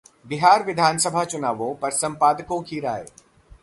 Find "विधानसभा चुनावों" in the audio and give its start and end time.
0.63-1.73